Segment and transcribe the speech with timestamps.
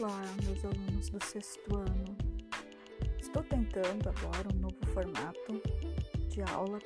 [0.00, 2.16] meus alunos do sexto ano.
[3.20, 5.60] Estou tentando agora um novo formato
[6.28, 6.78] de aula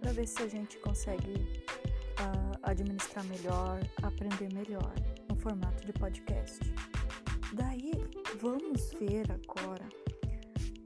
[0.00, 4.92] para ver se a gente consegue uh, administrar melhor, aprender melhor
[5.28, 6.58] no formato de podcast.
[7.52, 7.92] Daí
[8.40, 9.88] vamos ver agora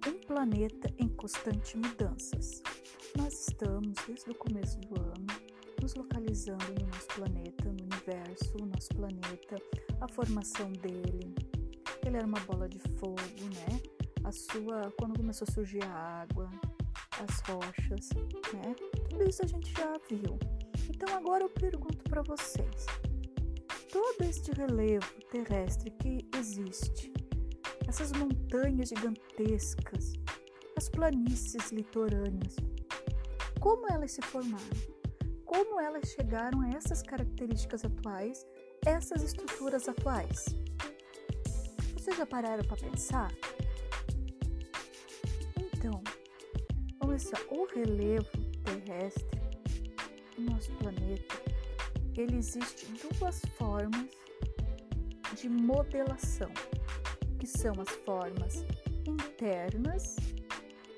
[0.06, 2.62] um planeta em constante mudanças.
[3.16, 5.26] Nós estamos desde o começo do ano
[5.80, 9.56] nos localizando no nosso planeta, no universo, o nosso planeta,
[10.00, 11.34] a formação dele.
[12.14, 13.80] Ele era uma bola de fogo, né?
[14.22, 16.48] A sua, quando começou a surgir a água,
[17.18, 18.08] as rochas,
[18.52, 18.76] né?
[19.10, 20.38] Tudo isso a gente já viu.
[20.88, 22.86] Então agora eu pergunto para vocês:
[23.90, 27.12] todo este relevo terrestre que existe,
[27.88, 30.12] essas montanhas gigantescas,
[30.76, 32.54] as planícies litorâneas,
[33.58, 34.94] como elas se formaram?
[35.44, 38.44] como elas chegaram a essas características atuais,
[38.84, 40.46] essas estruturas atuais.
[42.04, 43.32] Vocês já pararam para pensar?
[45.56, 46.04] Então,
[47.00, 48.28] vamos ver o relevo
[48.62, 49.40] terrestre
[50.36, 51.34] do nosso planeta,
[52.14, 54.06] ele existe duas formas
[55.34, 56.50] de modelação,
[57.40, 58.66] que são as formas
[59.06, 60.16] internas,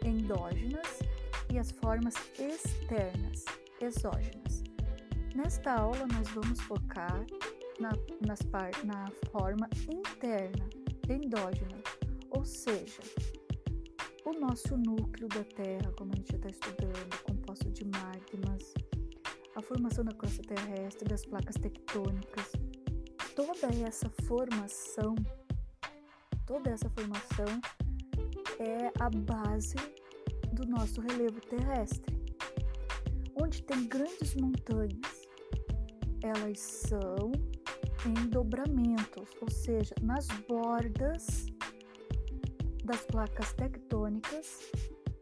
[0.04, 0.98] endógenas
[1.54, 3.44] e as formas externas,
[3.80, 4.64] exógenas.
[5.36, 7.24] Nesta aula, nós vamos focar
[7.78, 7.90] na,
[8.26, 8.40] nas
[8.82, 10.75] na forma interna,
[11.12, 11.78] endógena,
[12.30, 13.00] ou seja,
[14.24, 18.74] o nosso núcleo da Terra, como a gente já está estudando, composto de magmas,
[19.54, 22.52] a formação da crosta terrestre, das placas tectônicas,
[23.34, 25.14] toda essa formação,
[26.44, 27.46] toda essa formação
[28.58, 29.76] é a base
[30.52, 32.16] do nosso relevo terrestre.
[33.40, 35.28] Onde tem grandes montanhas,
[36.22, 37.30] elas são
[38.04, 41.46] em dobramentos, ou seja, nas bordas
[42.84, 44.70] das placas tectônicas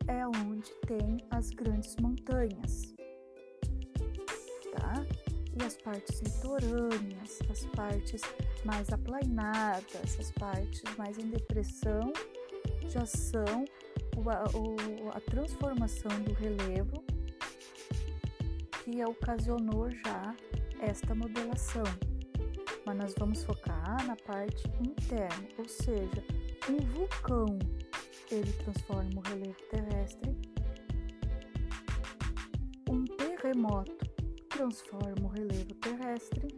[0.06, 2.94] é onde tem as grandes montanhas,
[4.72, 5.06] tá?
[5.58, 8.22] E as partes litorâneas, as partes
[8.64, 12.12] mais aplainadas, as partes mais em depressão
[12.88, 13.64] já são
[14.28, 17.02] a, a transformação do relevo
[18.84, 20.34] que ocasionou já
[20.80, 22.13] esta modelação.
[22.86, 26.24] Mas nós vamos focar na parte interna, ou seja,
[26.68, 27.58] um vulcão
[28.30, 30.36] ele transforma o relevo terrestre,
[32.88, 34.04] um terremoto
[34.48, 36.48] transforma o relevo terrestre,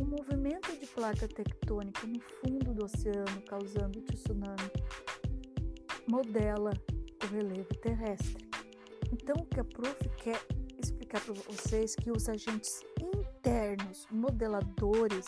[0.00, 4.70] um movimento de placa tectônica no fundo do oceano causando tsunami
[6.06, 6.72] modela
[7.22, 8.48] o relevo terrestre.
[9.12, 10.40] Então, o que a prof quer
[10.82, 12.80] explicar para vocês que os agentes
[13.42, 15.24] internos, modeladores,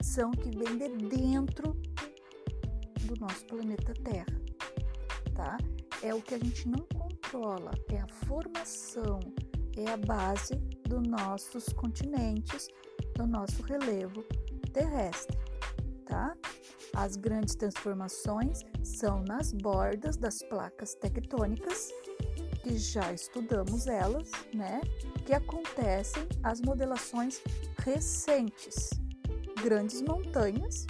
[0.00, 1.72] são que vêm de dentro
[3.02, 4.40] do nosso planeta Terra,
[5.34, 5.58] tá?
[6.00, 9.18] É o que a gente não controla, é a formação,
[9.76, 10.54] é a base
[10.88, 12.68] dos nossos continentes,
[13.16, 14.22] do nosso relevo
[14.72, 15.36] terrestre,
[16.04, 16.36] tá?
[16.94, 21.90] As grandes transformações são nas bordas das placas tectônicas
[22.66, 24.80] que já estudamos elas, né?
[25.24, 27.40] Que acontecem as modelações
[27.78, 28.90] recentes.
[29.62, 30.84] Grandes montanhas,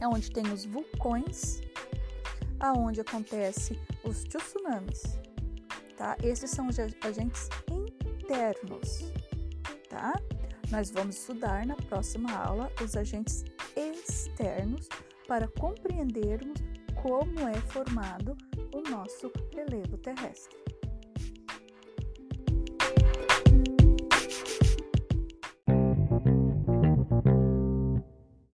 [0.00, 1.60] é onde tem os vulcões,
[2.58, 5.02] aonde acontece os tsunamis,
[5.96, 6.16] tá?
[6.24, 9.12] Esses são os agentes internos,
[9.88, 10.12] tá?
[10.70, 13.44] Nós vamos estudar na próxima aula os agentes
[13.76, 14.88] externos
[15.28, 16.58] para compreendermos
[17.00, 18.36] como é formado
[18.74, 20.59] o nosso relevo terrestre.